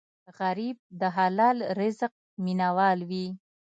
غریب 0.39 0.77
د 0.99 1.01
حلال 1.15 1.57
رزق 1.79 2.13
مینه 2.43 2.69
وال 2.77 2.99
وي 3.09 3.27